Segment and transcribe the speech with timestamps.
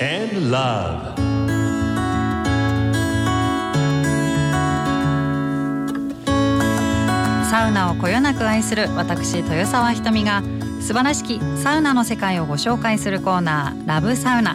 [0.00, 1.16] love.
[7.50, 10.42] サウナをこよなく愛する私豊沢ひとみが
[10.80, 14.54] 素晴らしきサウナの世界をご紹介するコーナーラブサウナ。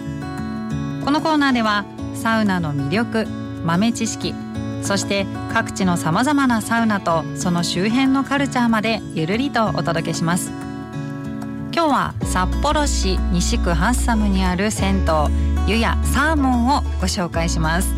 [1.03, 1.83] このコーナーでは
[2.15, 3.25] サウナの魅力
[3.65, 4.33] 豆知識
[4.81, 10.72] そして各地のさまざまなサウナとその周辺のカルチャーまでゆるりとお届けします。
[11.75, 15.05] 今日は札幌市西区ハッサムにある銭
[15.67, 17.91] 湯湯やサーモンをご紹介します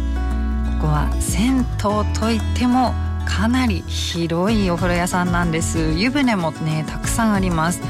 [0.80, 1.66] ここは銭湯
[2.18, 2.94] といっても
[3.26, 7.82] かなり広いお風呂屋さんなんです湯船もねたくさんあります。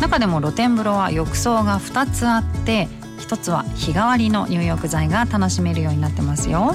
[0.00, 6.74] 中でも露天風呂は浴槽が2つあって1つは日替わりの入浴剤が楽しめるようになってますよ。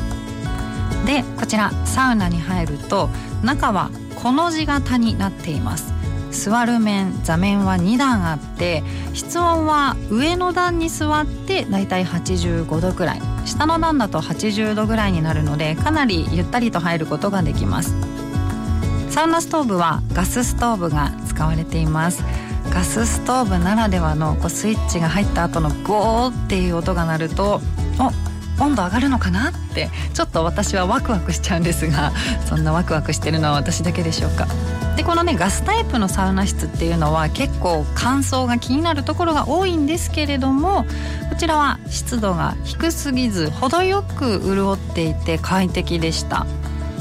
[1.05, 3.09] でこちらサウナに入ると
[3.43, 5.96] 中はこの字型になっています。
[6.37, 13.21] 座る面座面は2段あって室温は上の段に座ってだいたい85度くらい。
[13.45, 17.95] 下の段だと80度ぐらいになるのでかなりゆったりと入ることができます。
[19.09, 22.23] サウナストーブはガスストーブが使われています。
[22.69, 27.61] ガスストーブならではのこうスイッチが入った後のゴーっていう音が鳴ると
[27.99, 28.26] お
[28.59, 32.11] 温度上がるのかなってちょっと私はワクワクしちゃうんですが
[32.45, 34.47] そんなワクワクしてるのは私だけでしょうか。
[34.95, 40.85] でこのねガスタイプのサウナ室っていうのは結構乾燥が気になるところが多いんですけれども
[41.29, 46.47] こちらは湿度が低すぎず程よく潤っていて快適でした。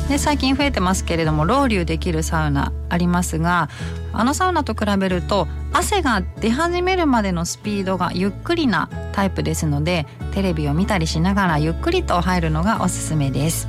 [0.09, 3.69] で最近増えてますけれどもロウリュできるサウナありますが
[4.13, 13.69] あのサウナと比べると汗が出始めるまでのスピードがゆっくりなタイプですのでテレビを見たりしながらゆっくりと入るのがおすすめです。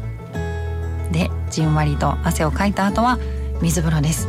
[1.11, 3.17] でじんわりと汗をかいた後は
[3.61, 4.27] 水風呂です。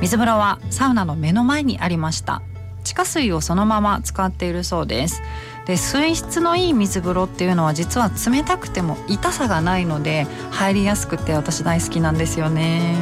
[0.00, 2.42] 水風呂はサウナの目の前にありました。
[2.82, 5.22] 地下水をそのまま使っているそうです。
[5.66, 12.96] で水質のいい水風呂っていうのは実は冷たくても痛さがないので入りやすくて私大好きなんですよね。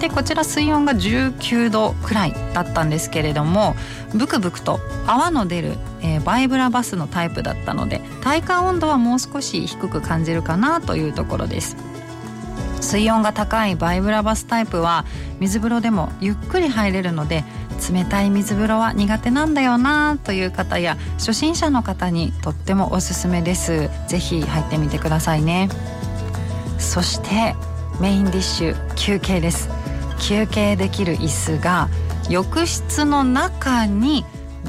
[0.00, 3.74] でこちら水温が19度くらいだったんですけれども
[4.14, 11.89] ブクブクと泡の出る、えー、バイブラバスのタイプだったので体感温度はもう少し低く感じるかなというところです。
[12.80, 15.04] 水温が高いバイブラバスタイプは
[15.38, 17.44] 水風呂でもゆっくり入れるので
[17.92, 23.88] 冷たい水風呂は苦手なんだよなという方や初心者の方にとってもおすすめです。
[24.06, 25.68] ぜひ入ってみてくださいね。
[26.78, 27.54] そして
[28.00, 29.70] メインディッシュ休憩です。
[30.18, 31.88] 休憩できる椅子が
[32.28, 34.24] 浴室の中に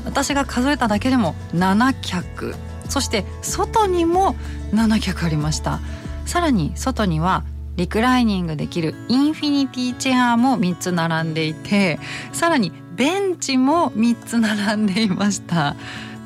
[0.05, 2.55] 私が数えただけでも7脚。
[2.87, 4.35] そして外にも
[4.73, 5.79] 7脚ありました。
[6.25, 7.43] さらに外には
[7.81, 11.99] リクライニングできるインフィニティチェアも3つ並んでいて
[12.31, 15.75] さらにベンチも3つ並んでいました。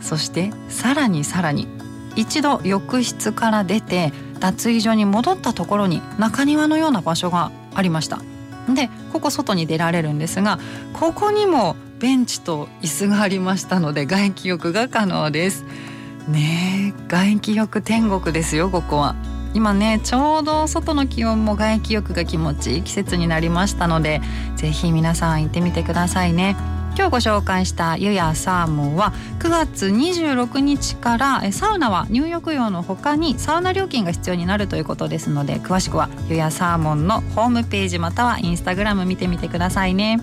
[0.01, 1.69] そしてさらにさらに
[2.17, 4.11] 一度浴室から出て
[4.41, 8.19] 脱衣所に戻ったところに中庭のような場所がありました。
[8.67, 10.59] でここ外に出られるんですが
[10.91, 15.63] ここにもベンチと椅子がありましたので外気浴が可能です。
[16.27, 19.15] ねえ外気浴天国ですよここは。
[19.55, 24.21] 今ねちょうど外の気温も外気浴が気持ちいい季節になりましたので
[24.57, 26.57] ぜひ皆さん行ってみてくださいね。
[26.97, 40.21] 今日ご紹介した湯やサーモンは9月26日からサウナは入浴用の他にサウナ料金が必要になるということですので詳しくは湯やサーモンのホームページまたはインスタグラム見てみてくださいね。